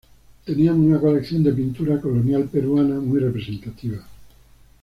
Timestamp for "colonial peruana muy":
2.01-3.19